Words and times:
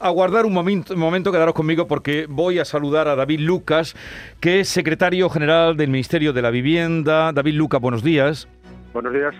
Aguardar 0.00 0.46
un 0.46 0.54
momento, 0.54 0.96
momento, 0.96 1.30
quedaros 1.30 1.54
conmigo 1.54 1.86
porque 1.86 2.26
voy 2.28 2.58
a 2.58 2.64
saludar 2.64 3.08
a 3.08 3.14
David 3.14 3.40
Lucas, 3.40 3.94
que 4.40 4.60
es 4.60 4.68
secretario 4.68 5.28
general 5.28 5.76
del 5.76 5.90
Ministerio 5.90 6.32
de 6.32 6.42
la 6.42 6.50
Vivienda. 6.50 7.32
David 7.32 7.54
Lucas, 7.54 7.80
buenos 7.80 8.02
días. 8.02 8.48
Buenos 8.94 9.12
días. 9.12 9.34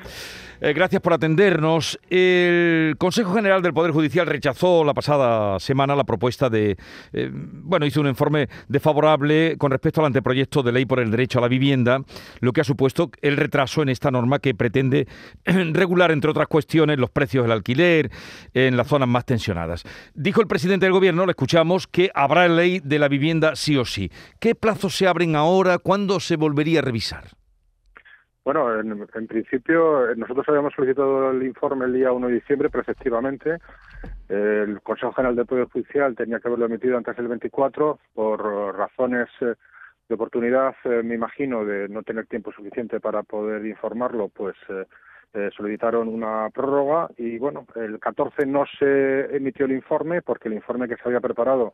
Eh, 0.65 0.75
gracias 0.75 1.03
por 1.03 1.13
atendernos. 1.13 1.99
El 2.09 2.95
Consejo 2.97 3.35
General 3.35 3.63
del 3.63 3.75
Poder 3.75 3.91
Judicial 3.91 4.29
rechazó 4.29 4.85
la 4.85 4.95
pasada 4.95 5.59
semana 5.59 5.97
la 5.97 6.05
propuesta 6.05 6.49
de, 6.49 6.77
eh, 7.13 7.31
bueno, 7.33 7.85
hizo 7.85 8.01
un 8.01 8.07
informe 8.07 8.49
desfavorable 8.69 9.57
con 9.59 9.73
respecto 9.73 10.01
al 10.01 10.07
anteproyecto 10.07 10.63
de 10.63 10.71
ley 10.71 10.87
por 10.87 11.01
el 11.01 11.11
derecho 11.11 11.41
a 11.41 11.43
la 11.43 11.49
vivienda, 11.49 12.05
lo 12.39 12.53
que 12.53 12.61
ha 12.61 12.65
supuesto 12.65 13.11
el 13.23 13.39
retraso 13.39 13.83
en 13.83 13.89
esta 13.89 14.13
norma 14.13 14.39
que 14.39 14.55
pretende 14.55 15.09
regular, 15.45 16.13
entre 16.13 16.31
otras 16.31 16.47
cuestiones, 16.47 16.97
los 16.97 17.11
precios 17.11 17.43
del 17.43 17.51
alquiler 17.51 18.13
en 18.55 18.77
las 18.77 18.87
zonas 18.87 19.09
más 19.09 19.25
tensionadas. 19.25 19.83
Dijo 20.15 20.41
el 20.41 20.47
presidente 20.47 20.87
del 20.87 20.93
Gobierno, 20.93 21.27
le 21.27 21.33
escuchamos, 21.33 21.89
que 21.89 22.13
habrá 22.15 22.47
ley 22.47 22.79
de 22.79 23.01
la 23.01 23.09
vivienda 23.09 23.57
sí 23.57 23.77
o 23.77 23.85
sí. 23.85 24.13
¿Qué 24.39 24.55
plazos 24.55 24.97
se 24.97 25.09
abren 25.09 25.35
ahora? 25.35 25.79
¿Cuándo 25.79 26.21
se 26.21 26.37
volvería 26.37 26.79
a 26.79 26.83
revisar? 26.83 27.42
Bueno, 28.45 28.81
en, 28.81 29.27
principio 29.29 30.11
eh, 30.11 30.17
nosotros 30.17 30.49
habíamos 30.49 30.75
solicitado 30.75 31.31
el 31.31 31.45
informe 31.45 31.85
el 31.85 31.93
día 31.93 32.11
1 32.11 32.27
de 32.27 32.35
diciembre, 32.35 32.71
pero 32.71 32.83
efectivamente 32.83 33.59
el 34.29 34.81
Consejo 34.83 35.13
General 35.13 35.37
del 35.37 35.47
Poder 35.47 35.69
Judicial 35.69 36.17
tenía 36.17 36.41
que 36.41 36.49
haberlo 36.49 36.67
emitido 36.67 36.97
antes 36.97 37.17
del 37.17 37.29
24 37.29 38.01
por 38.15 38.77
razones 38.77 39.29
eh, 39.43 39.55
de 40.09 40.15
oportunidad, 40.15 40.75
eh, 40.85 41.03
me 41.05 41.15
imagino, 41.15 41.65
de 41.65 41.89
no 41.89 42.03
tener 42.03 42.27
tiempo 42.27 42.51
suficiente 42.51 42.99
para 42.99 43.23
poder 43.23 43.65
informarlo, 43.65 44.29
pues 44.29 44.57
solicitaron 45.57 46.09
una 46.09 46.51
prórroga. 46.51 47.09
Y 47.17 47.39
bueno, 47.39 47.67
el 47.77 47.99
14 47.99 48.45
no 48.45 48.65
se 48.79 49.35
emitió 49.35 49.65
el 49.65 49.73
informe 49.73 50.21
porque 50.21 50.49
el 50.49 50.55
informe 50.55 50.89
que 50.89 50.97
se 50.97 51.03
había 51.07 51.21
preparado 51.21 51.73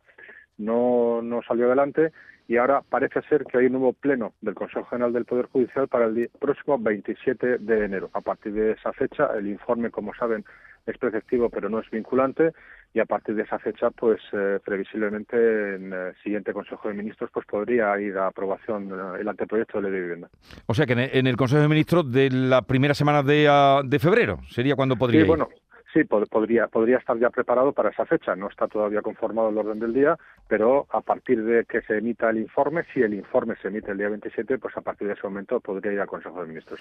no, 0.59 1.21
no 1.23 1.41
salió 1.41 1.65
adelante 1.65 2.11
y 2.47 2.57
ahora 2.57 2.81
parece 2.87 3.21
ser 3.29 3.45
que 3.45 3.59
hay 3.59 3.67
un 3.67 3.73
nuevo 3.73 3.93
pleno 3.93 4.33
del 4.41 4.55
Consejo 4.55 4.85
General 4.85 5.13
del 5.13 5.25
Poder 5.25 5.45
Judicial 5.47 5.87
para 5.87 6.05
el 6.05 6.29
próximo 6.39 6.79
27 6.79 7.59
de 7.59 7.85
enero. 7.85 8.09
A 8.13 8.21
partir 8.21 8.53
de 8.53 8.71
esa 8.71 8.91
fecha, 8.91 9.29
el 9.37 9.47
informe, 9.47 9.91
como 9.91 10.13
saben, 10.15 10.43
es 10.87 10.97
preceptivo 10.97 11.49
pero 11.49 11.69
no 11.69 11.79
es 11.79 11.89
vinculante 11.91 12.51
y 12.91 12.99
a 12.99 13.05
partir 13.05 13.35
de 13.35 13.43
esa 13.43 13.59
fecha, 13.59 13.91
pues 13.91 14.19
eh, 14.33 14.59
previsiblemente 14.65 15.75
en 15.75 15.93
el 15.93 16.15
siguiente 16.23 16.51
Consejo 16.51 16.87
de 16.87 16.95
Ministros, 16.95 17.29
pues 17.31 17.45
podría 17.45 17.99
ir 18.01 18.17
a 18.17 18.27
aprobación 18.27 18.89
eh, 18.89 19.21
el 19.21 19.27
anteproyecto 19.27 19.77
de 19.77 19.83
ley 19.83 19.91
de 19.91 20.01
vivienda. 20.01 20.29
O 20.65 20.73
sea 20.73 20.87
que 20.87 20.93
en 20.93 21.27
el 21.27 21.37
Consejo 21.37 21.61
de 21.61 21.67
Ministros 21.67 22.11
de 22.11 22.31
la 22.31 22.63
primera 22.63 22.95
semana 22.95 23.21
de, 23.21 23.47
ah, 23.47 23.81
de 23.85 23.99
febrero 23.99 24.39
sería 24.49 24.75
cuando 24.75 24.95
podría. 24.95 25.21
Sí, 25.21 25.27
bueno, 25.27 25.49
Sí, 25.91 26.03
podría, 26.03 26.69
estar 26.97 27.17
ya 27.17 27.31
preparado 27.31 27.73
para 27.73 27.89
esa 27.89 28.05
fecha. 28.05 28.35
No 28.35 28.47
está 28.47 28.67
todavía 28.67 29.01
conformado 29.01 29.49
el 29.49 29.57
orden 29.57 29.79
del 29.79 29.91
día, 29.91 30.17
pero 30.47 30.85
a 30.91 31.01
partir 31.01 31.43
de 31.43 31.65
que 31.65 31.81
se 31.81 31.97
emita 31.97 32.29
el 32.29 32.37
informe, 32.37 32.83
si 32.93 33.01
el 33.01 33.15
informe 33.15 33.55
se 33.59 33.69
emite 33.69 33.91
el 33.91 33.97
día 33.97 34.09
27, 34.09 34.59
pues 34.59 34.77
a 34.77 34.81
partir 34.81 35.07
de 35.07 35.15
ese 35.15 35.23
momento 35.23 35.59
podría 35.59 35.93
ir 35.93 35.99
al 35.99 36.07
Consejo 36.07 36.41
de 36.41 36.47
Ministros. 36.47 36.79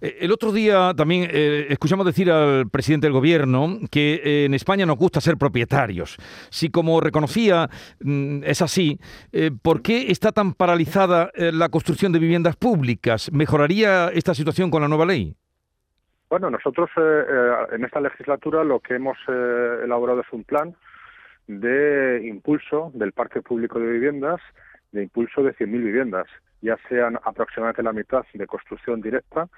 Eh, 0.00 0.18
el 0.20 0.32
otro 0.32 0.50
día 0.50 0.92
también 0.96 1.28
eh, 1.32 1.66
escuchamos 1.68 2.04
decir 2.04 2.28
al 2.28 2.68
presidente 2.68 3.06
del 3.06 3.14
Gobierno 3.14 3.78
que 3.88 4.20
eh, 4.24 4.44
en 4.46 4.54
España 4.54 4.84
nos 4.84 4.96
gusta 4.96 5.20
ser 5.20 5.36
propietarios. 5.36 6.16
Si 6.50 6.70
como 6.70 7.00
reconocía 7.00 7.70
mm, 8.00 8.42
es 8.44 8.62
así, 8.62 8.98
¿por 9.62 9.80
qué 9.82 10.10
está 10.10 10.32
tan 10.32 10.54
paralizada 10.54 11.30
la 11.36 11.68
construcción 11.68 12.12
de 12.12 12.18
viviendas 12.18 12.56
públicas? 12.56 13.30
¿Mejoraría 13.32 14.08
esta 14.08 14.34
situación 14.34 14.70
con 14.70 14.82
la 14.82 14.88
nueva 14.88 15.06
ley? 15.06 15.36
Bueno, 16.30 16.48
nosotros 16.48 16.88
eh, 16.96 17.00
eh, 17.28 17.52
en 17.72 17.84
esta 17.84 18.00
legislatura 18.00 18.62
lo 18.62 18.78
que 18.78 18.94
hemos 18.94 19.18
eh, 19.26 19.80
elaborado 19.82 20.20
es 20.20 20.32
un 20.32 20.44
plan 20.44 20.76
de 21.48 22.22
impulso 22.24 22.92
del 22.94 23.10
parque 23.10 23.42
público 23.42 23.80
de 23.80 23.90
viviendas, 23.90 24.40
de 24.92 25.02
impulso 25.02 25.42
de 25.42 25.52
100.000 25.56 25.66
viviendas, 25.82 26.28
ya 26.62 26.78
sean 26.88 27.18
aproximadamente 27.24 27.82
la 27.82 27.92
mitad 27.92 28.24
de 28.32 28.46
construcción 28.46 29.00
directa, 29.00 29.48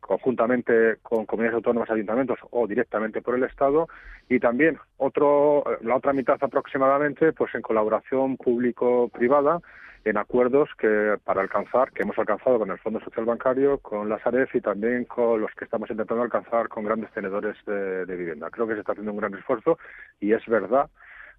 conjuntamente 0.00 0.96
con 1.02 1.24
comunidades 1.24 1.54
autónomas, 1.58 1.88
ayuntamientos 1.88 2.38
o 2.50 2.66
directamente 2.66 3.22
por 3.22 3.36
el 3.36 3.44
Estado, 3.44 3.86
y 4.28 4.40
también 4.40 4.76
otro, 4.96 5.62
la 5.82 5.96
otra 5.96 6.12
mitad 6.12 6.36
aproximadamente, 6.40 7.32
pues 7.32 7.54
en 7.54 7.62
colaboración 7.62 8.36
público-privada 8.36 9.60
en 10.04 10.16
acuerdos 10.16 10.68
que 10.78 11.16
para 11.24 11.42
alcanzar, 11.42 11.92
que 11.92 12.02
hemos 12.02 12.18
alcanzado 12.18 12.58
con 12.58 12.70
el 12.70 12.78
Fondo 12.78 13.00
Social 13.00 13.24
Bancario, 13.24 13.78
con 13.78 14.08
la 14.08 14.18
Saref 14.20 14.54
y 14.54 14.60
también 14.60 15.04
con 15.04 15.40
los 15.40 15.52
que 15.52 15.64
estamos 15.64 15.90
intentando 15.90 16.22
alcanzar 16.22 16.68
con 16.68 16.84
grandes 16.84 17.10
tenedores 17.12 17.56
de, 17.66 18.04
vivienda. 18.04 18.50
Creo 18.50 18.66
que 18.66 18.74
se 18.74 18.80
está 18.80 18.92
haciendo 18.92 19.12
un 19.12 19.18
gran 19.18 19.34
esfuerzo 19.34 19.78
y 20.20 20.32
es 20.32 20.44
verdad 20.46 20.90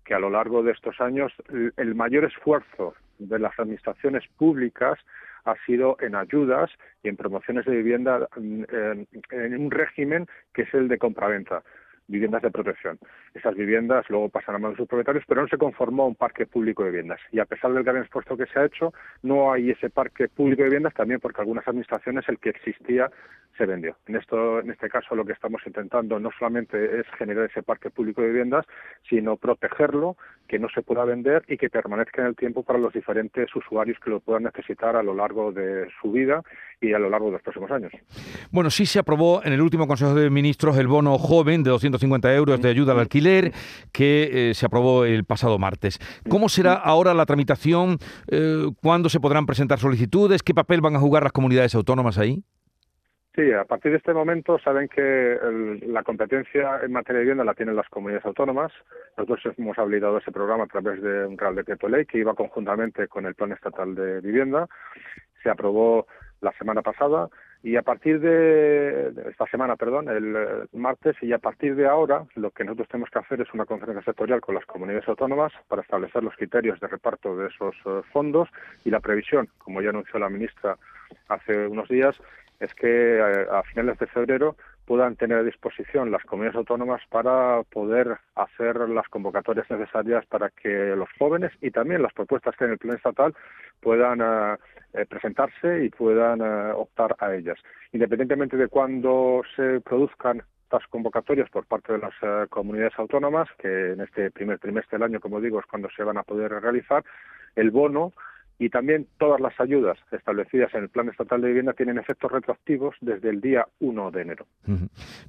que 0.05 0.13
a 0.13 0.19
lo 0.19 0.29
largo 0.29 0.63
de 0.63 0.71
estos 0.71 0.99
años 1.01 1.31
el 1.77 1.95
mayor 1.95 2.25
esfuerzo 2.25 2.93
de 3.19 3.39
las 3.39 3.57
administraciones 3.59 4.23
públicas 4.37 4.99
ha 5.45 5.55
sido 5.65 5.97
en 5.99 6.15
ayudas 6.15 6.71
y 7.03 7.09
en 7.09 7.17
promociones 7.17 7.65
de 7.65 7.75
vivienda 7.75 8.27
en, 8.37 8.65
en 9.31 9.61
un 9.61 9.71
régimen 9.71 10.27
que 10.53 10.63
es 10.63 10.73
el 10.73 10.87
de 10.87 10.97
compraventa 10.97 11.63
viviendas 12.07 12.41
de 12.41 12.51
protección. 12.51 12.99
Esas 13.33 13.55
viviendas 13.55 14.09
luego 14.09 14.29
pasan 14.29 14.55
a 14.55 14.59
manos 14.59 14.77
de 14.77 14.83
sus 14.83 14.87
propietarios, 14.87 15.23
pero 15.27 15.41
no 15.41 15.47
se 15.47 15.57
conformó 15.57 16.07
un 16.07 16.15
parque 16.15 16.45
público 16.45 16.83
de 16.83 16.91
viviendas. 16.91 17.19
Y 17.31 17.39
a 17.39 17.45
pesar 17.45 17.73
del 17.73 17.83
gran 17.83 17.97
esfuerzo 17.97 18.37
que 18.37 18.45
se 18.47 18.59
ha 18.59 18.65
hecho, 18.65 18.93
no 19.21 19.51
hay 19.51 19.71
ese 19.71 19.89
parque 19.89 20.27
público 20.27 20.63
de 20.63 20.69
viviendas 20.69 20.93
también 20.93 21.19
porque 21.19 21.41
algunas 21.41 21.67
administraciones 21.67 22.27
el 22.27 22.39
que 22.39 22.49
existía 22.49 23.09
se 23.57 23.65
vendió. 23.65 23.95
En 24.07 24.15
esto, 24.15 24.59
en 24.59 24.71
este 24.71 24.89
caso, 24.89 25.15
lo 25.15 25.25
que 25.25 25.33
estamos 25.33 25.61
intentando 25.65 26.19
no 26.19 26.31
solamente 26.37 26.99
es 26.99 27.05
generar 27.17 27.49
ese 27.49 27.61
parque 27.61 27.89
público 27.89 28.21
de 28.21 28.27
viviendas, 28.27 28.65
sino 29.07 29.37
protegerlo, 29.37 30.17
que 30.47 30.59
no 30.59 30.67
se 30.69 30.81
pueda 30.81 31.05
vender 31.05 31.43
y 31.47 31.57
que 31.57 31.69
permanezca 31.69 32.21
en 32.21 32.29
el 32.29 32.35
tiempo 32.35 32.63
para 32.63 32.79
los 32.79 32.93
diferentes 32.93 33.55
usuarios 33.55 33.97
que 33.99 34.09
lo 34.09 34.19
puedan 34.19 34.43
necesitar 34.43 34.95
a 34.95 35.03
lo 35.03 35.13
largo 35.13 35.51
de 35.51 35.87
su 36.01 36.11
vida 36.11 36.41
y 36.81 36.93
a 36.93 36.99
lo 36.99 37.09
largo 37.09 37.27
de 37.27 37.33
los 37.33 37.41
próximos 37.41 37.71
años. 37.71 37.91
Bueno, 38.51 38.69
sí 38.69 38.85
se 38.85 38.99
aprobó 38.99 39.43
en 39.43 39.53
el 39.53 39.61
último 39.61 39.87
Consejo 39.87 40.15
de 40.15 40.29
Ministros 40.29 40.77
el 40.77 40.87
bono 40.87 41.17
joven 41.17 41.63
de 41.63 41.71
250 41.93 42.33
euros 42.35 42.61
de 42.61 42.69
ayuda 42.69 42.93
al 42.93 42.99
alquiler 42.99 43.51
que 43.91 44.49
eh, 44.49 44.53
se 44.53 44.65
aprobó 44.65 45.05
el 45.05 45.23
pasado 45.23 45.57
martes. 45.59 45.99
¿Cómo 46.29 46.49
será 46.49 46.73
ahora 46.73 47.13
la 47.13 47.25
tramitación? 47.25 47.97
Eh, 48.29 48.65
¿Cuándo 48.81 49.09
se 49.09 49.19
podrán 49.19 49.45
presentar 49.45 49.79
solicitudes? 49.79 50.43
¿Qué 50.43 50.53
papel 50.53 50.81
van 50.81 50.95
a 50.95 50.99
jugar 50.99 51.23
las 51.23 51.31
comunidades 51.31 51.75
autónomas 51.75 52.17
ahí? 52.17 52.43
Sí, 53.35 53.51
a 53.51 53.65
partir 53.65 53.91
de 53.91 53.97
este 53.97 54.13
momento 54.13 54.59
saben 54.59 54.87
que 54.87 55.39
la 55.87 56.03
competencia 56.03 56.81
en 56.83 56.91
materia 56.91 57.17
de 57.17 57.23
vivienda 57.23 57.43
la 57.43 57.55
tienen 57.55 57.75
las 57.75 57.89
comunidades 57.89 58.25
autónomas. 58.25 58.71
Nosotros 59.17 59.55
hemos 59.57 59.77
habilitado 59.79 60.19
ese 60.19 60.31
programa 60.31 60.65
a 60.65 60.67
través 60.67 61.01
de 61.01 61.25
un 61.25 61.37
Real 61.37 61.55
Decreto 61.55 61.89
Ley 61.89 62.05
que 62.05 62.19
iba 62.19 62.35
conjuntamente 62.35 63.07
con 63.07 63.25
el 63.25 63.33
Plan 63.33 63.51
Estatal 63.51 63.95
de 63.95 64.21
Vivienda. 64.21 64.67
Se 65.41 65.49
aprobó 65.49 66.05
la 66.41 66.51
semana 66.59 66.83
pasada 66.83 67.27
y 67.63 67.77
a 67.77 67.81
partir 67.81 68.19
de, 68.19 69.13
esta 69.29 69.47
semana, 69.47 69.77
perdón, 69.77 70.09
el 70.09 70.67
martes 70.73 71.15
y 71.21 71.31
a 71.31 71.37
partir 71.37 71.77
de 71.77 71.87
ahora 71.87 72.25
lo 72.35 72.51
que 72.51 72.65
nosotros 72.65 72.89
tenemos 72.89 73.09
que 73.09 73.19
hacer 73.19 73.39
es 73.39 73.53
una 73.53 73.65
conferencia 73.65 74.03
sectorial 74.03 74.41
con 74.41 74.55
las 74.55 74.65
comunidades 74.65 75.07
autónomas 75.07 75.53
para 75.69 75.81
establecer 75.81 76.23
los 76.23 76.35
criterios 76.35 76.77
de 76.81 76.87
reparto 76.87 77.37
de 77.37 77.47
esos 77.47 77.73
eh, 77.85 78.01
fondos. 78.11 78.49
Y 78.83 78.89
la 78.89 78.99
previsión, 78.99 79.47
como 79.59 79.81
ya 79.81 79.91
anunció 79.91 80.19
la 80.19 80.27
ministra 80.27 80.77
hace 81.29 81.65
unos 81.67 81.87
días, 81.87 82.19
es 82.59 82.73
que 82.75 83.19
eh, 83.19 83.47
a, 83.49 83.63
finales 83.63 83.97
de 83.97 84.07
febrero 84.07 84.57
puedan 84.85 85.15
tener 85.15 85.37
a 85.37 85.43
disposición 85.43 86.11
las 86.11 86.23
comunidades 86.23 86.57
autónomas 86.57 87.01
para 87.09 87.63
poder 87.71 88.17
hacer 88.35 88.89
las 88.89 89.07
convocatorias 89.07 89.71
necesarias 89.71 90.25
para 90.25 90.49
que 90.49 90.95
los 90.97 91.07
jóvenes 91.17 91.53
y 91.61 91.71
también 91.71 92.01
las 92.01 92.11
propuestas 92.11 92.57
que 92.57 92.65
hay 92.65 92.67
en 92.67 92.73
el 92.73 92.79
plan 92.79 92.97
estatal 92.97 93.33
puedan 93.79 94.19
eh, 94.21 94.57
eh, 94.93 95.05
presentarse 95.05 95.85
y 95.85 95.89
puedan 95.89 96.41
optar 96.73 97.15
a 97.19 97.33
ellas. 97.33 97.57
Independientemente 97.91 98.57
de 98.57 98.67
cuándo 98.67 99.41
se 99.55 99.81
produzcan 99.81 100.43
estas 100.63 100.87
convocatorias 100.87 101.49
por 101.49 101.65
parte 101.65 101.93
de 101.93 101.99
las 101.99 102.49
comunidades 102.49 102.97
autónomas, 102.97 103.47
que 103.59 103.91
en 103.91 104.01
este 104.01 104.31
primer 104.31 104.57
trimestre 104.57 104.97
del 104.97 105.03
año, 105.03 105.19
como 105.19 105.39
digo, 105.39 105.59
es 105.59 105.65
cuando 105.67 105.87
se 105.95 106.03
van 106.03 106.17
a 106.17 106.23
poder 106.23 106.51
realizar, 106.51 107.03
el 107.55 107.69
bono 107.69 108.11
y 108.63 108.69
también 108.69 109.07
todas 109.17 109.41
las 109.41 109.59
ayudas 109.59 109.97
establecidas 110.11 110.73
en 110.73 110.83
el 110.83 110.89
Plan 110.89 111.09
Estatal 111.09 111.41
de 111.41 111.47
Vivienda 111.47 111.73
tienen 111.73 111.97
efectos 111.97 112.31
retroactivos 112.31 112.95
desde 113.01 113.29
el 113.29 113.41
día 113.41 113.67
1 113.81 114.11
de 114.11 114.21
enero. 114.21 114.45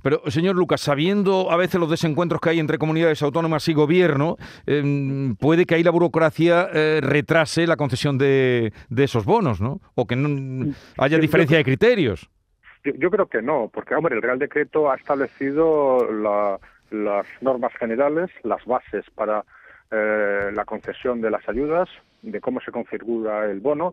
Pero, 0.05 0.23
señor 0.31 0.55
Lucas, 0.55 0.81
sabiendo 0.81 1.51
a 1.51 1.57
veces 1.57 1.81
los 1.81 1.91
desencuentros 1.91 2.41
que 2.41 2.51
hay 2.51 2.61
entre 2.61 2.79
comunidades 2.79 3.23
autónomas 3.23 3.67
y 3.67 3.75
gobierno, 3.75 4.37
em, 4.67 5.35
puede 5.35 5.67
que 5.67 5.75
ahí 5.75 5.83
la 5.83 5.91
burocracia 5.91 6.69
eh, 6.73 7.01
retrase 7.03 7.67
la 7.67 7.77
concesión 7.77 8.19
de, 8.19 8.73
esos 8.97 9.25
bonos, 9.25 9.61
¿no? 9.61 9.81
O 9.97 10.07
que 10.07 10.15
no 10.15 10.73
haya 10.99 11.19
diferencia 11.19 11.57
de 11.57 11.65
criterios. 11.65 12.31
Yo, 12.85 13.11
creo 13.11 13.27
que 13.27 13.43
no, 13.43 13.69
porque, 13.73 13.97
hombre, 13.97 14.15
el 14.15 14.23
Real 14.23 14.39
Decreto 14.39 14.93
ha 14.93 14.95
establecido 14.95 16.09
las 16.13 17.27
normas 17.41 17.73
generales, 17.81 18.31
las 18.45 18.65
bases 18.65 19.05
para 19.17 19.45
eh, 19.91 20.51
la 20.53 20.65
concesión 20.65 21.21
de 21.21 21.31
las 21.33 21.49
ayudas, 21.49 21.89
de 22.31 22.41
cómo 22.41 22.61
se 22.61 22.73
configura 22.73 23.51
el 23.51 23.61
bono 23.61 23.93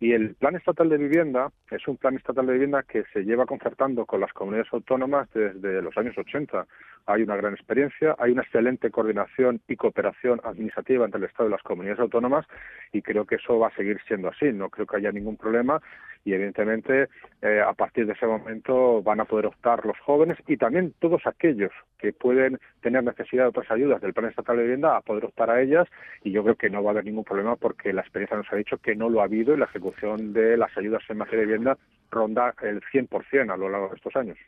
Y 0.00 0.12
el 0.12 0.34
Plan 0.34 0.56
Estatal 0.56 0.88
de 0.88 0.98
Vivienda 0.98 1.50
es 1.70 1.86
un 1.86 1.96
plan 1.96 2.16
estatal 2.16 2.46
de 2.46 2.54
vivienda 2.54 2.82
que 2.82 3.04
se 3.12 3.24
lleva 3.24 3.46
concertando 3.46 4.04
con 4.04 4.20
las 4.20 4.32
comunidades 4.32 4.72
autónomas 4.72 5.28
desde 5.32 5.80
los 5.80 5.96
años 5.96 6.16
80. 6.18 6.66
Hay 7.06 7.22
una 7.22 7.36
gran 7.36 7.54
experiencia, 7.54 8.16
hay 8.18 8.32
una 8.32 8.42
excelente 8.42 8.90
coordinación 8.90 9.60
y 9.68 9.76
cooperación 9.76 10.40
administrativa 10.44 11.04
entre 11.04 11.18
el 11.18 11.26
Estado 11.26 11.48
y 11.48 11.52
las 11.52 11.62
comunidades 11.62 12.00
autónomas 12.00 12.46
y 12.92 13.02
creo 13.02 13.26
que 13.26 13.36
eso 13.36 13.58
va 13.58 13.68
a 13.68 13.76
seguir 13.76 14.00
siendo 14.06 14.28
así. 14.28 14.52
No 14.52 14.70
creo 14.70 14.86
que 14.86 14.96
haya 14.96 15.12
ningún 15.12 15.36
problema 15.36 15.80
y 16.24 16.32
evidentemente 16.32 17.08
eh, 17.40 17.60
a 17.60 17.72
partir 17.72 18.06
de 18.06 18.12
ese 18.12 18.26
momento 18.26 19.02
van 19.02 19.20
a 19.20 19.24
poder 19.24 19.46
optar 19.46 19.84
los 19.84 19.98
jóvenes 20.00 20.38
y 20.46 20.56
también 20.56 20.94
todos 21.00 21.22
aquellos 21.26 21.72
que 21.98 22.12
pueden 22.12 22.58
tener 22.80 23.02
necesidad 23.02 23.44
de 23.44 23.48
otras 23.48 23.70
ayudas 23.70 24.00
del 24.00 24.12
Plan 24.12 24.28
Estatal 24.28 24.56
de 24.56 24.62
Vivienda 24.62 24.96
a 24.96 25.00
poder 25.00 25.24
optar 25.24 25.50
a 25.50 25.60
ellas 25.60 25.88
y 26.22 26.30
yo 26.30 26.42
creo 26.42 26.56
que 26.56 26.70
no 26.70 26.82
va 26.82 26.90
a 26.90 26.92
haber 26.92 27.04
ningún 27.04 27.24
problema 27.24 27.56
porque 27.56 27.92
la 27.92 28.02
experiencia 28.02 28.36
nos 28.36 28.52
ha 28.52 28.56
dicho 28.56 28.78
que 28.78 28.94
no 28.94 29.08
lo 29.08 29.20
ha 29.20 29.24
habido 29.24 29.54
y 29.54 29.58
la 29.58 29.66
ejecución 29.66 30.32
de 30.32 30.56
las 30.56 30.76
ayudas 30.76 31.02
en 31.08 31.18
materia 31.18 31.40
de 31.40 31.46
vivienda 31.46 31.78
ronda 32.10 32.54
el 32.62 32.80
100% 32.92 33.52
a 33.52 33.56
lo 33.56 33.68
largo 33.68 33.88
de 33.88 33.96
estos 33.96 34.14
años. 34.16 34.38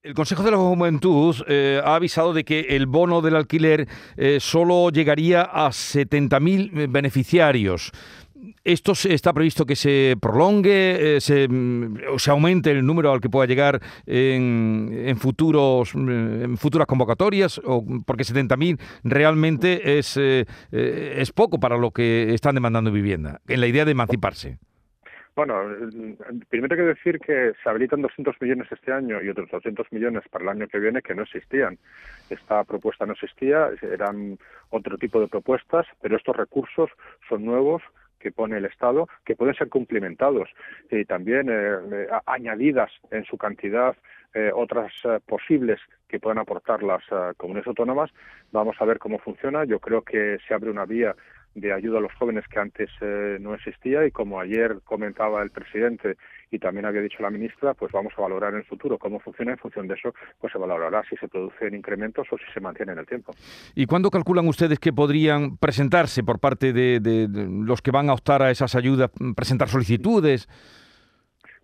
El 0.00 0.14
Consejo 0.14 0.44
de 0.44 0.52
la 0.52 0.58
Juventud 0.58 1.34
eh, 1.48 1.82
ha 1.84 1.96
avisado 1.96 2.32
de 2.32 2.44
que 2.44 2.60
el 2.60 2.86
bono 2.86 3.20
del 3.20 3.34
alquiler 3.34 3.88
eh, 4.16 4.38
solo 4.38 4.90
llegaría 4.90 5.42
a 5.42 5.70
70.000 5.70 6.88
beneficiarios. 6.88 7.90
¿Esto 8.64 8.92
está 8.92 9.32
previsto 9.32 9.64
que 9.66 9.76
se 9.76 10.16
prolongue, 10.20 11.16
eh, 11.16 11.20
se, 11.20 11.48
mm, 11.48 11.96
o 12.12 12.18
se 12.18 12.30
aumente 12.30 12.70
el 12.70 12.84
número 12.84 13.12
al 13.12 13.20
que 13.20 13.28
pueda 13.28 13.46
llegar 13.46 13.80
en, 14.06 15.16
futuros, 15.16 15.94
mm, 15.94 16.44
en 16.44 16.56
futuras 16.56 16.86
convocatorias? 16.86 17.60
O, 17.64 17.84
porque 18.04 18.24
70.000 18.24 18.78
realmente 19.04 19.98
es, 19.98 20.16
eh, 20.16 20.46
eh, 20.72 21.14
es 21.18 21.32
poco 21.32 21.58
para 21.58 21.76
lo 21.76 21.90
que 21.90 22.34
están 22.34 22.54
demandando 22.54 22.90
vivienda, 22.90 23.40
en 23.48 23.60
la 23.60 23.66
idea 23.66 23.84
de 23.84 23.92
emanciparse. 23.92 24.58
Bueno, 25.38 25.54
primero 26.48 26.74
hay 26.74 26.80
que 26.80 26.94
decir 26.94 27.20
que 27.20 27.52
se 27.62 27.68
habilitan 27.68 28.02
200 28.02 28.34
millones 28.40 28.66
este 28.72 28.92
año 28.92 29.22
y 29.22 29.28
otros 29.28 29.48
200 29.48 29.86
millones 29.92 30.24
para 30.32 30.42
el 30.42 30.48
año 30.48 30.66
que 30.66 30.80
viene 30.80 31.00
que 31.00 31.14
no 31.14 31.22
existían. 31.22 31.78
Esta 32.28 32.64
propuesta 32.64 33.06
no 33.06 33.12
existía, 33.12 33.70
eran 33.80 34.36
otro 34.70 34.98
tipo 34.98 35.20
de 35.20 35.28
propuestas, 35.28 35.86
pero 36.02 36.16
estos 36.16 36.36
recursos 36.36 36.90
son 37.28 37.44
nuevos 37.44 37.82
que 38.18 38.32
pone 38.32 38.56
el 38.56 38.64
Estado, 38.64 39.08
que 39.24 39.36
pueden 39.36 39.54
ser 39.54 39.68
cumplimentados 39.68 40.48
y 40.90 41.04
también 41.04 41.48
eh, 41.48 41.78
eh, 41.92 42.08
añadidas 42.26 42.90
en 43.10 43.24
su 43.24 43.36
cantidad 43.36 43.96
eh, 44.34 44.50
otras 44.54 44.92
posibles 45.26 45.80
que 46.06 46.20
puedan 46.20 46.38
aportar 46.38 46.82
las 46.82 47.02
comunidades 47.36 47.68
autónomas. 47.68 48.10
Vamos 48.52 48.76
a 48.78 48.84
ver 48.84 48.98
cómo 48.98 49.18
funciona. 49.18 49.64
Yo 49.64 49.78
creo 49.78 50.02
que 50.02 50.38
se 50.46 50.54
abre 50.54 50.70
una 50.70 50.84
vía 50.84 51.14
de 51.60 51.72
ayuda 51.72 51.98
a 51.98 52.00
los 52.00 52.12
jóvenes 52.14 52.44
que 52.48 52.58
antes 52.58 52.90
eh, 53.00 53.38
no 53.40 53.54
existía 53.54 54.06
y 54.06 54.10
como 54.10 54.40
ayer 54.40 54.80
comentaba 54.84 55.42
el 55.42 55.50
presidente 55.50 56.16
y 56.50 56.58
también 56.58 56.86
había 56.86 57.02
dicho 57.02 57.22
la 57.22 57.30
ministra, 57.30 57.74
pues 57.74 57.92
vamos 57.92 58.12
a 58.16 58.22
valorar 58.22 58.52
en 58.54 58.60
el 58.60 58.64
futuro 58.64 58.98
cómo 58.98 59.20
funciona 59.20 59.52
en 59.52 59.58
función 59.58 59.86
de 59.86 59.94
eso, 59.94 60.14
pues 60.40 60.52
se 60.52 60.58
valorará 60.58 61.02
si 61.08 61.16
se 61.16 61.28
producen 61.28 61.74
incrementos 61.74 62.26
o 62.30 62.38
si 62.38 62.44
se 62.52 62.60
mantiene 62.60 62.92
en 62.92 62.98
el 62.98 63.06
tiempo. 63.06 63.34
¿Y 63.74 63.86
cuándo 63.86 64.10
calculan 64.10 64.48
ustedes 64.48 64.78
que 64.78 64.92
podrían 64.92 65.58
presentarse 65.58 66.22
por 66.22 66.38
parte 66.38 66.72
de 66.72 67.28
los 67.66 67.82
que 67.82 67.90
van 67.90 68.08
a 68.08 68.14
optar 68.14 68.42
a 68.42 68.50
esas 68.50 68.74
ayudas, 68.74 69.10
presentar 69.36 69.68
solicitudes? 69.68 70.48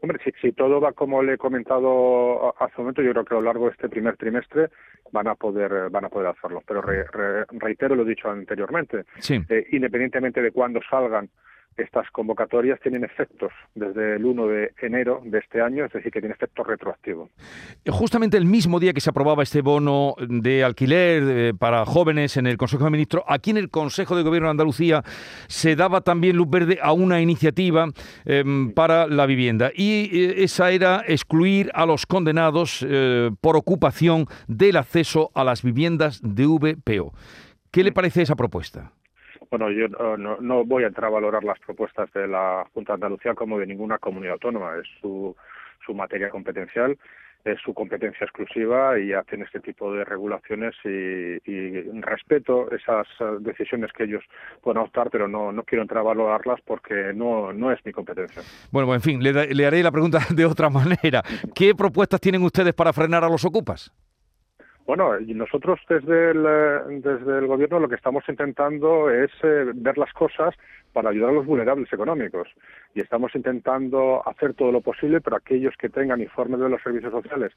Hombre, 0.05 0.21
si, 0.39 0.53
todo 0.53 0.83
va 0.83 0.93
como 0.93 1.23
le 1.23 1.33
he 1.33 1.39
comentado 1.39 2.55
hace 2.63 2.75
un 2.77 2.85
momento, 2.85 3.01
yo 3.01 3.13
creo 3.13 3.25
que 3.25 3.35
a 3.35 3.39
lo 3.39 3.45
largo 3.45 3.65
de 3.65 3.71
este 3.73 3.89
primer 3.89 4.19
trimestre 4.19 4.69
van 5.13 5.29
a 5.29 5.35
poder 5.35 5.89
van 5.89 6.05
a 6.05 6.11
poder 6.11 6.29
hacerlo. 6.29 6.63
Pero 6.67 6.83
reitero 6.83 7.95
lo 7.95 8.05
dicho 8.05 8.31
anteriormente, 8.31 9.05
eh, 9.31 9.67
independientemente 9.73 10.43
de 10.43 10.51
cuándo 10.51 10.81
salgan 10.91 11.31
estas 11.77 12.11
convocatorias 12.11 12.81
tienen 12.81 13.05
efectos 13.05 13.53
desde 13.75 14.17
el 14.17 14.25
1 14.25 14.47
de 14.47 14.73
enero 14.81 15.21
de 15.25 15.39
este 15.39 15.61
año, 15.61 15.85
es 15.85 15.93
decir, 15.93 16.13
que 16.13 16.21
tiene 16.21 16.35
efecto 16.35 16.63
retroactivo. 16.63 17.29
Justamente 17.89 18.37
el 18.37 18.47
mismo 18.47 18.79
día 18.81 18.93
que 18.93 19.01
se 19.01 19.11
aprobaba 19.11 19.43
este 19.43 19.61
bono 19.61 20.15
de 20.19 20.65
alquiler 20.65 21.23
eh, 21.27 21.55
para 21.59 21.85
jóvenes 21.85 22.37
en 22.37 22.47
el 22.47 22.57
Consejo 22.57 22.85
de 22.85 22.91
Ministros, 22.91 23.25
aquí 23.27 23.51
en 23.51 23.57
el 23.57 23.71
Consejo 23.71 24.17
de 24.17 24.23
Gobierno 24.23 24.49
de 24.49 24.53
Andalucía 24.53 25.03
se 25.49 25.77
daba 25.77 26.01
también 26.01 26.37
luz 26.37 26.49
verde 26.49 26.79
a 26.83 26.93
una 26.93 27.21
iniciativa 27.21 27.89
em, 28.25 28.73
para 28.73 29.07
la 29.07 29.27
vivienda 29.27 29.71
y 29.75 30.11
eh, 30.13 30.45
esa 30.45 30.71
era 30.71 31.03
excluir 31.07 31.71
a 31.75 31.87
los 31.87 32.07
condenados 32.07 32.85
eh, 32.89 33.31
por 33.41 33.57
ocupación 33.57 34.27
del 34.47 34.77
acceso 34.77 35.31
a 35.35 35.45
las 35.45 35.63
viviendas 35.63 36.21
de 36.23 36.47
VPO. 36.47 37.13
¿Qué 37.71 37.83
le 37.83 37.93
parece 37.93 38.23
esa 38.23 38.37
propuesta? 38.37 38.93
Bueno, 39.51 39.71
yo 39.71 39.89
no, 39.89 40.65
voy 40.65 40.85
a 40.85 40.89
entrar 40.89 41.07
a 41.07 41.15
valorar 41.15 41.45
las 41.45 41.59
propuestas 41.61 42.13
de 42.13 42.27
la 42.27 42.67
Junta 42.73 42.93
de 42.93 42.95
Andalucía 42.95 43.35
como 43.35 43.59
de 43.59 43.67
ninguna 43.67 43.99
comunidad 43.99 44.35
autónoma. 44.35 44.77
Es 44.77 44.87
su, 45.01 45.37
su 45.85 45.95
materia 45.95 46.31
competencial, 46.31 46.97
es 47.45 47.61
su 47.61 47.75
competencia 47.75 48.25
exclusiva 48.25 48.99
y 48.99 49.13
hacen 49.13 49.43
este 49.43 49.61
tipo 49.61 49.93
de 49.93 50.05
regulaciones 50.05 50.75
y, 50.85 51.39
respeto 52.01 52.71
esas 52.71 53.07
decisiones 53.41 53.91
que 53.93 54.05
ellos 54.05 54.23
puedan 54.63 54.83
optar, 54.83 55.11
pero 55.11 55.27
no, 55.27 55.53
no 55.53 55.63
quiero 55.63 55.83
entrar 55.83 56.01
a 56.01 56.05
valorarlas 56.05 56.61
porque 56.65 57.13
no, 57.15 57.53
no 57.53 57.73
es 57.73 57.85
mi 57.85 57.93
competencia. 57.93 58.43
Bueno, 58.71 58.93
en 58.95 59.01
fin, 59.01 59.23
le, 59.23 59.55
le 59.55 59.67
haré 59.67 59.83
la 59.83 59.91
pregunta 59.91 60.19
de 60.31 60.45
otra 60.45 60.71
manera. 60.71 61.23
¿Qué 61.55 61.75
propuestas 61.75 62.21
tienen 62.21 62.43
ustedes 62.43 62.75
para 62.75 62.93
frenar 62.93 63.25
a 63.25 63.29
los 63.29 63.45
ocupas? 63.45 63.93
Bueno, 64.87 65.19
nosotros 65.19 65.81
desde 65.89 66.33
el, 66.33 66.45
eh, 66.47 67.01
desde 67.01 67.39
el 67.39 67.47
gobierno 67.47 67.81
lo 67.81 67.89
que 67.89 67.95
estamos 67.95 68.23
intentando 68.29 69.09
es 69.11 69.31
eh, 69.43 69.73
ver 69.75 69.97
las 69.97 70.13
cosas 70.13 70.55
para 70.93 71.09
ayudar 71.09 71.31
a 71.31 71.33
los 71.33 71.47
vulnerables 71.47 71.91
económicos 71.91 72.49
y 72.95 73.01
estamos 73.01 73.35
intentando 73.35 74.23
hacer 74.29 74.55
todo 74.55 74.71
lo 74.71 74.83
posible 74.83 75.23
para 75.23 75.39
aquellos 75.39 75.75
que 75.77 75.89
tengan 75.89 76.21
informes 76.21 76.61
de 76.61 76.69
los 76.69 76.83
servicios 76.83 77.13
sociales 77.13 77.53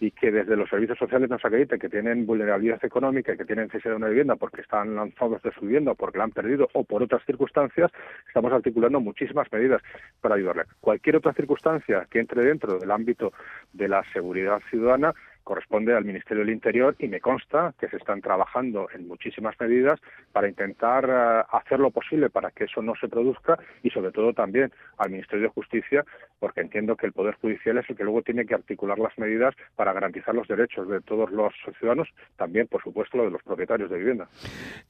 y 0.00 0.10
que 0.10 0.32
desde 0.32 0.56
los 0.56 0.68
servicios 0.68 0.98
sociales 0.98 1.30
nos 1.30 1.42
acrediten 1.44 1.78
que 1.78 1.88
tienen 1.88 2.26
vulnerabilidad 2.26 2.84
económica 2.84 3.32
y 3.32 3.36
que 3.38 3.44
tienen 3.44 3.66
necesidad 3.66 3.92
de 3.92 3.96
una 3.98 4.08
vivienda 4.08 4.34
porque 4.34 4.60
están 4.60 4.96
lanzados 4.96 5.40
de 5.42 5.52
su 5.52 5.60
vivienda 5.60 5.94
porque 5.94 6.18
la 6.18 6.24
han 6.24 6.32
perdido 6.32 6.68
o 6.74 6.82
por 6.82 7.02
otras 7.02 7.24
circunstancias, 7.24 7.92
estamos 8.26 8.52
articulando 8.52 9.00
muchísimas 9.00 9.50
medidas 9.52 9.80
para 10.20 10.34
ayudarle. 10.34 10.64
Cualquier 10.80 11.16
otra 11.16 11.32
circunstancia 11.32 12.06
que 12.10 12.18
entre 12.18 12.44
dentro 12.44 12.78
del 12.78 12.90
ámbito 12.90 13.32
de 13.72 13.88
la 13.88 14.02
seguridad 14.12 14.60
ciudadana 14.68 15.14
corresponde 15.42 15.94
al 15.94 16.04
Ministerio 16.04 16.44
del 16.44 16.52
Interior 16.52 16.94
y 16.98 17.08
me 17.08 17.20
consta 17.20 17.74
que 17.78 17.88
se 17.88 17.96
están 17.96 18.20
trabajando 18.20 18.88
en 18.94 19.08
muchísimas 19.08 19.58
medidas 19.60 20.00
para 20.32 20.48
intentar 20.48 21.08
eh, 21.08 21.44
hacer 21.52 21.80
lo 21.80 21.90
posible 21.90 22.30
para 22.30 22.50
que 22.50 22.64
eso 22.64 22.82
no 22.82 22.94
se 23.00 23.08
produzca 23.08 23.58
y 23.82 23.90
sobre 23.90 24.12
todo 24.12 24.32
también 24.32 24.72
al 24.98 25.10
Ministerio 25.10 25.44
de 25.44 25.54
Justicia 25.54 26.04
porque 26.38 26.60
entiendo 26.60 26.96
que 26.96 27.06
el 27.06 27.12
Poder 27.12 27.36
Judicial 27.40 27.78
es 27.78 27.88
el 27.88 27.96
que 27.96 28.02
luego 28.02 28.22
tiene 28.22 28.44
que 28.44 28.54
articular 28.54 28.98
las 28.98 29.16
medidas 29.16 29.54
para 29.76 29.92
garantizar 29.92 30.34
los 30.34 30.48
derechos 30.48 30.88
de 30.88 31.00
todos 31.00 31.30
los 31.30 31.52
ciudadanos, 31.78 32.08
también 32.36 32.66
por 32.66 32.82
supuesto 32.82 33.16
lo 33.16 33.24
de 33.24 33.30
los 33.30 33.42
propietarios 33.42 33.90
de 33.90 33.98
vivienda. 33.98 34.28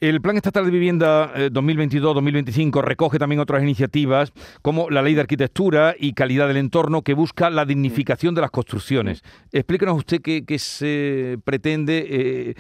El 0.00 0.20
Plan 0.20 0.36
Estatal 0.36 0.64
de 0.64 0.70
Vivienda 0.70 1.34
2022-2025 1.34 2.78
eh, 2.78 2.82
recoge 2.82 3.18
también 3.18 3.40
otras 3.40 3.62
iniciativas 3.62 4.32
como 4.62 4.88
la 4.90 5.02
Ley 5.02 5.14
de 5.14 5.20
Arquitectura 5.20 5.94
y 5.98 6.14
Calidad 6.14 6.48
del 6.48 6.56
Entorno 6.56 7.02
que 7.02 7.14
busca 7.14 7.50
la 7.50 7.64
dignificación 7.64 8.34
de 8.34 8.40
las 8.40 8.50
construcciones. 8.50 9.22
Explíquenos 9.52 9.96
usted 9.96 10.22
qué 10.22 10.41
que, 10.46 10.58
se 10.58 11.38
pretende 11.44 12.06
eh, 12.08 12.54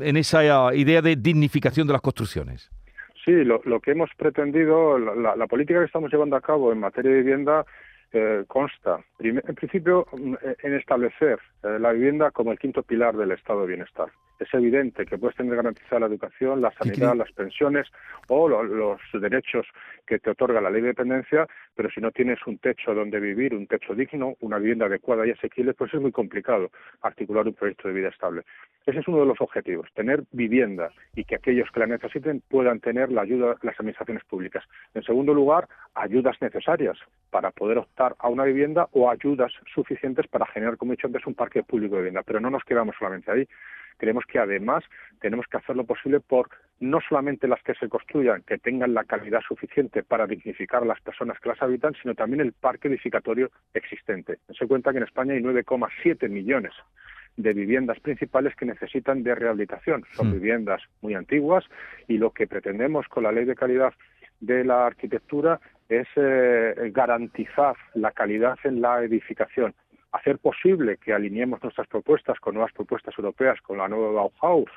en 0.00 0.16
esa 0.16 0.74
idea 0.74 1.02
de 1.02 1.16
dignificación 1.16 1.86
de 1.86 1.92
las 1.92 2.02
construcciones? 2.02 2.70
Sí, 3.24 3.32
lo, 3.44 3.60
que 3.80 3.92
hemos 3.92 4.10
pretendido, 4.16 4.98
la, 4.98 5.46
política 5.46 5.78
que 5.78 5.86
estamos 5.86 6.12
llevando 6.12 6.36
a 6.36 6.42
cabo 6.42 6.72
en 6.72 6.80
materia 6.80 7.10
de 7.10 7.22
vivienda 7.22 7.64
eh, 8.12 8.44
consta, 8.46 9.00
en 9.18 9.40
principio, 9.54 10.06
en 10.12 10.74
establecer 10.74 11.38
eh, 11.62 11.78
la 11.80 11.92
vivienda 11.92 12.30
como 12.30 12.52
el 12.52 12.58
quinto 12.58 12.82
pilar 12.82 13.16
del 13.16 13.32
estado 13.32 13.62
de 13.62 13.68
bienestar. 13.68 14.08
Es 14.38 14.52
evidente 14.52 15.06
que 15.06 15.16
puedes 15.16 15.36
tener 15.36 15.54
garantizada 15.54 16.00
la 16.00 16.06
educación, 16.06 16.60
la 16.60 16.72
sanidad, 16.72 17.14
las 17.14 17.30
pensiones 17.32 17.86
o 18.28 18.48
los 18.48 19.00
derechos 19.12 19.66
que 20.06 20.18
te 20.18 20.30
otorga 20.30 20.60
la 20.60 20.70
ley 20.70 20.82
de 20.82 20.88
dependencia, 20.88 21.46
pero 21.74 21.88
si 21.90 22.00
no 22.00 22.10
tienes 22.10 22.38
un 22.46 22.58
techo 22.58 22.94
donde 22.94 23.20
vivir, 23.20 23.54
un 23.54 23.66
techo 23.66 23.94
digno, 23.94 24.34
una 24.40 24.58
vivienda 24.58 24.86
adecuada 24.86 25.26
y 25.26 25.30
asequible, 25.30 25.74
pues 25.74 25.94
es 25.94 26.00
muy 26.00 26.12
complicado 26.12 26.70
articular 27.02 27.46
un 27.46 27.54
proyecto 27.54 27.88
de 27.88 27.94
vida 27.94 28.08
estable. 28.08 28.42
Ese 28.86 28.98
es 28.98 29.08
uno 29.08 29.20
de 29.20 29.26
los 29.26 29.40
objetivos, 29.40 29.88
tener 29.94 30.24
vivienda 30.32 30.90
y 31.14 31.24
que 31.24 31.36
aquellos 31.36 31.70
que 31.70 31.80
la 31.80 31.86
necesiten 31.86 32.42
puedan 32.48 32.80
tener 32.80 33.10
la 33.10 33.22
ayuda 33.22 33.54
de 33.54 33.58
las 33.62 33.80
administraciones 33.80 34.24
públicas. 34.24 34.64
En 34.92 35.02
segundo 35.02 35.32
lugar, 35.32 35.68
ayudas 35.94 36.36
necesarias 36.40 36.98
para 37.30 37.50
poder 37.50 37.78
optar 37.78 38.14
a 38.18 38.28
una 38.28 38.44
vivienda 38.44 38.88
o 38.92 39.10
ayudas 39.10 39.52
suficientes 39.74 40.26
para 40.28 40.46
generar, 40.46 40.76
como 40.76 40.92
he 40.92 40.96
dicho 40.96 41.06
antes, 41.06 41.26
un 41.26 41.34
parque 41.34 41.62
público 41.62 41.96
de 41.96 42.02
vivienda. 42.02 42.22
Pero 42.22 42.40
no 42.40 42.50
nos 42.50 42.64
quedamos 42.64 42.94
solamente 42.98 43.30
ahí. 43.30 43.48
Creemos 43.96 44.24
que 44.26 44.38
además 44.38 44.84
tenemos 45.20 45.46
que 45.46 45.56
hacer 45.56 45.76
lo 45.76 45.84
posible 45.84 46.20
por 46.20 46.48
no 46.80 47.00
solamente 47.00 47.48
las 47.48 47.62
que 47.62 47.74
se 47.74 47.88
construyan, 47.88 48.42
que 48.42 48.58
tengan 48.58 48.94
la 48.94 49.04
calidad 49.04 49.40
suficiente 49.46 50.02
para 50.02 50.26
dignificar 50.26 50.82
a 50.82 50.86
las 50.86 51.00
personas 51.00 51.38
que 51.40 51.48
las 51.48 51.62
habitan, 51.62 51.94
sino 52.00 52.14
también 52.14 52.40
el 52.40 52.52
parque 52.52 52.88
edificatorio 52.88 53.50
existente. 53.72 54.38
Se 54.58 54.66
cuenta 54.66 54.92
que 54.92 54.98
en 54.98 55.04
España 55.04 55.34
hay 55.34 55.40
9,7 55.40 56.28
millones 56.28 56.72
de 57.36 57.52
viviendas 57.52 57.98
principales 58.00 58.54
que 58.54 58.66
necesitan 58.66 59.22
de 59.22 59.34
rehabilitación. 59.34 60.04
Son 60.12 60.28
hmm. 60.28 60.32
viviendas 60.34 60.82
muy 61.00 61.14
antiguas 61.14 61.64
y 62.06 62.18
lo 62.18 62.30
que 62.30 62.46
pretendemos 62.46 63.08
con 63.08 63.24
la 63.24 63.32
ley 63.32 63.44
de 63.44 63.54
calidad 63.54 63.92
de 64.40 64.64
la 64.64 64.86
arquitectura 64.86 65.60
es 65.88 66.06
eh, 66.16 66.90
garantizar 66.92 67.76
la 67.94 68.12
calidad 68.12 68.58
en 68.64 68.80
la 68.80 69.02
edificación, 69.02 69.74
hacer 70.14 70.38
posible 70.38 70.96
que 70.96 71.12
alineemos 71.12 71.62
nuestras 71.62 71.88
propuestas 71.88 72.38
con 72.38 72.54
nuevas 72.54 72.72
propuestas 72.72 73.14
europeas, 73.18 73.60
con 73.60 73.78
la 73.78 73.88
nueva 73.88 74.12
Bauhaus, 74.12 74.70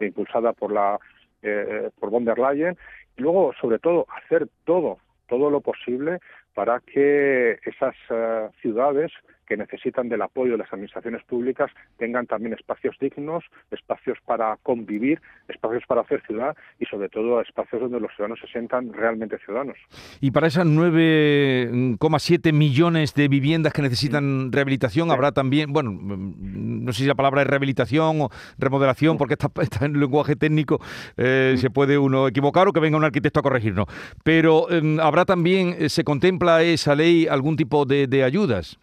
impulsada 0.00 0.52
por 0.52 0.72
la 0.72 0.98
eh, 1.42 1.90
por 2.00 2.10
von 2.10 2.24
der 2.24 2.38
Leyen, 2.38 2.76
y 3.16 3.22
luego, 3.22 3.52
sobre 3.60 3.78
todo, 3.78 4.06
hacer 4.16 4.48
todo, 4.64 4.98
todo 5.28 5.50
lo 5.50 5.60
posible 5.60 6.20
para 6.54 6.80
que 6.80 7.58
esas 7.64 7.94
eh, 8.08 8.48
ciudades 8.62 9.12
que 9.46 9.56
necesitan 9.56 10.08
del 10.08 10.22
apoyo 10.22 10.52
de 10.52 10.58
las 10.58 10.72
administraciones 10.72 11.22
públicas 11.24 11.70
tengan 11.98 12.26
también 12.26 12.54
espacios 12.54 12.96
dignos, 13.00 13.44
espacios 13.70 14.18
para 14.24 14.56
convivir, 14.62 15.20
espacios 15.48 15.84
para 15.86 16.02
hacer 16.02 16.22
ciudad 16.26 16.56
y 16.78 16.86
sobre 16.86 17.08
todo 17.08 17.40
espacios 17.40 17.82
donde 17.82 18.00
los 18.00 18.10
ciudadanos 18.14 18.40
se 18.40 18.46
sientan 18.48 18.92
realmente 18.92 19.38
ciudadanos. 19.38 19.76
Y 20.20 20.30
para 20.30 20.46
esas 20.46 20.66
9,7 20.66 22.52
millones 22.52 23.14
de 23.14 23.28
viviendas 23.28 23.72
que 23.72 23.82
necesitan 23.82 24.52
rehabilitación, 24.52 25.10
habrá 25.10 25.32
también, 25.32 25.72
bueno, 25.72 25.92
no 25.92 26.92
sé 26.92 27.02
si 27.02 27.08
la 27.08 27.14
palabra 27.14 27.42
es 27.42 27.48
rehabilitación 27.48 28.22
o 28.22 28.30
remodelación, 28.58 29.18
porque 29.18 29.34
está, 29.34 29.50
está 29.62 29.86
en 29.86 29.98
lenguaje 29.98 30.36
técnico, 30.36 30.80
eh, 31.16 31.54
se 31.58 31.70
puede 31.70 31.98
uno 31.98 32.28
equivocar 32.28 32.68
o 32.68 32.72
que 32.72 32.80
venga 32.80 32.96
un 32.96 33.04
arquitecto 33.04 33.40
a 33.40 33.42
corregirnos. 33.42 33.86
Pero 34.22 34.70
em, 34.70 35.00
habrá 35.00 35.24
también, 35.24 35.76
eh, 35.78 35.88
se 35.88 36.04
contempla 36.04 36.62
esa 36.62 36.94
ley 36.94 37.26
algún 37.26 37.56
tipo 37.56 37.84
de 37.84 38.24
ayudas. 38.24 38.78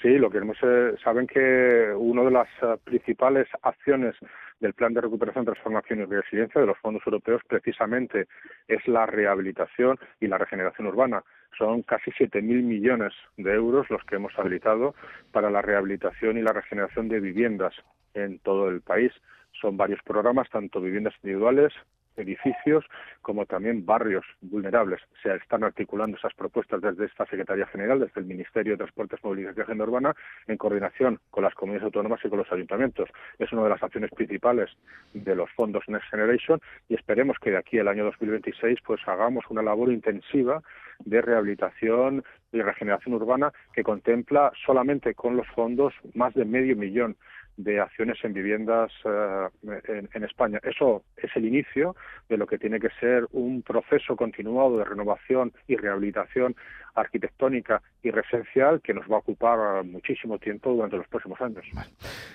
Sí, 0.00 0.16
lo 0.16 0.30
queremos. 0.30 0.56
Eh, 0.62 0.94
saben 1.02 1.26
que 1.26 1.92
una 1.96 2.22
de 2.22 2.30
las 2.30 2.48
eh, 2.62 2.76
principales 2.84 3.48
acciones 3.62 4.14
del 4.60 4.72
Plan 4.74 4.94
de 4.94 5.00
Recuperación, 5.00 5.44
Transformación 5.44 6.00
y 6.00 6.04
Resiliencia 6.04 6.60
de 6.60 6.68
los 6.68 6.78
fondos 6.78 7.02
europeos 7.04 7.42
precisamente 7.48 8.28
es 8.68 8.86
la 8.86 9.06
rehabilitación 9.06 9.98
y 10.20 10.28
la 10.28 10.38
regeneración 10.38 10.86
urbana. 10.86 11.24
Son 11.56 11.82
casi 11.82 12.12
7.000 12.12 12.42
millones 12.62 13.12
de 13.36 13.52
euros 13.52 13.90
los 13.90 14.04
que 14.04 14.16
hemos 14.16 14.38
habilitado 14.38 14.94
para 15.32 15.50
la 15.50 15.62
rehabilitación 15.62 16.38
y 16.38 16.42
la 16.42 16.52
regeneración 16.52 17.08
de 17.08 17.18
viviendas 17.18 17.74
en 18.14 18.38
todo 18.38 18.68
el 18.68 18.82
país. 18.82 19.12
Son 19.60 19.76
varios 19.76 20.00
programas, 20.04 20.48
tanto 20.50 20.80
viviendas 20.80 21.14
individuales, 21.24 21.72
edificios 22.18 22.84
como 23.22 23.46
también 23.46 23.84
barrios 23.84 24.24
vulnerables. 24.40 25.00
Se 25.22 25.34
están 25.34 25.64
articulando 25.64 26.16
esas 26.16 26.34
propuestas 26.34 26.80
desde 26.80 27.06
esta 27.06 27.26
Secretaría 27.26 27.66
General, 27.66 28.00
desde 28.00 28.20
el 28.20 28.26
Ministerio 28.26 28.72
de 28.72 28.78
Transportes, 28.78 29.22
Movilidad 29.22 29.54
y 29.56 29.60
Agenda 29.60 29.84
Urbana, 29.84 30.14
en 30.46 30.56
coordinación 30.56 31.20
con 31.30 31.44
las 31.44 31.54
comunidades 31.54 31.86
autónomas 31.86 32.20
y 32.24 32.28
con 32.28 32.38
los 32.38 32.52
ayuntamientos. 32.52 33.08
Es 33.38 33.52
una 33.52 33.64
de 33.64 33.70
las 33.70 33.82
acciones 33.82 34.10
principales 34.10 34.70
de 35.14 35.34
los 35.34 35.50
fondos 35.52 35.84
Next 35.88 36.08
Generation 36.10 36.60
y 36.88 36.94
esperemos 36.94 37.36
que 37.38 37.50
de 37.50 37.58
aquí 37.58 37.78
al 37.78 37.88
año 37.88 38.04
2026 38.04 38.80
pues 38.84 39.00
hagamos 39.06 39.44
una 39.48 39.62
labor 39.62 39.92
intensiva 39.92 40.62
de 41.04 41.22
rehabilitación 41.22 42.24
y 42.52 42.60
regeneración 42.60 43.14
urbana 43.14 43.52
que 43.72 43.82
contempla 43.82 44.52
solamente 44.64 45.14
con 45.14 45.36
los 45.36 45.46
fondos 45.48 45.94
más 46.14 46.34
de 46.34 46.44
medio 46.44 46.76
millón 46.76 47.16
de 47.58 47.80
acciones 47.80 48.16
en 48.22 48.32
viviendas 48.32 48.90
eh, 49.04 50.08
en, 50.14 50.24
España. 50.24 50.60
Eso 50.62 51.02
es 51.16 51.30
el 51.34 51.44
inicio 51.44 51.96
de 52.28 52.36
lo 52.36 52.46
que 52.46 52.56
tiene 52.56 52.78
que 52.78 52.88
ser 53.00 53.26
un 53.32 53.62
proceso 53.62 54.16
continuado 54.16 54.78
de 54.78 54.84
renovación 54.84 55.52
y 55.66 55.76
rehabilitación 55.76 56.54
arquitectónica 57.00 57.82
y 58.02 58.10
residencial 58.10 58.80
que 58.82 58.94
nos 58.94 59.04
va 59.10 59.16
a 59.16 59.18
ocupar 59.18 59.84
muchísimo 59.84 60.38
tiempo 60.38 60.72
durante 60.72 60.96
los 60.96 61.06
próximos 61.08 61.40
años. 61.40 61.64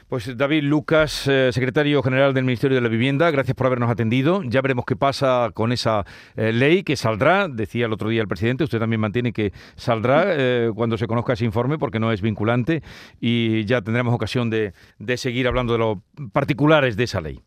Pues 0.08 0.38
David 0.38 0.63
Lucas, 0.63 1.27
eh, 1.27 1.51
secretario 1.51 2.01
general 2.03 2.34
del 2.34 2.43
Ministerio 2.46 2.75
de 2.75 2.82
la 2.82 2.89
Vivienda, 2.89 3.32
gracias 3.32 3.55
por 3.55 3.67
habernos 3.67 3.89
atendido. 3.89 4.41
Ya 4.43 4.62
veremos 4.62 4.86
qué 4.86 4.96
pasa 4.96 5.51
con 5.53 5.72
esa 5.72 6.05
eh, 6.36 6.51
ley 6.51 6.84
que 6.84 6.96
saldrá, 6.96 7.48
decía 7.48 7.86
el 7.86 7.93
otro 7.93 8.10
día 8.10 8.22
el 8.22 8.27
presidente, 8.27 8.63
usted 8.63 8.79
también 8.79 9.00
mantiene 9.00 9.34
que 9.34 9.51
saldrá 9.75 10.24
cuando 10.75 10.98
se 10.98 11.08
conozca 11.08 11.34
ese 11.34 11.46
informe 11.46 11.77
porque 11.77 12.00
no 12.00 12.12
es 12.12 12.22
vinculante 12.22 12.82
y 13.20 13.65
ya 13.65 13.82
tendremos 13.82 14.13
ocasión 14.13 14.50
de 14.50 14.74
seguir 15.17 15.48
hablando 15.48 15.74
de 15.74 15.79
los 15.79 15.98
particulares 16.32 16.98
de 16.98 17.03
esa 17.03 17.22
ley. 17.22 17.39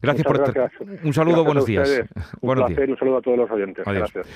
Gracias 0.00 0.26
por 0.26 0.36
estar. 0.36 0.70
Un 1.02 1.12
saludo, 1.12 1.44
buenos 1.44 1.66
días. 1.66 2.04
Un 2.40 2.54
placer, 2.54 2.90
un 2.90 2.98
saludo 2.98 3.18
a 3.18 3.22
todos 3.22 3.38
los 3.38 3.50
oyentes. 3.50 3.84
Gracias. 3.84 4.26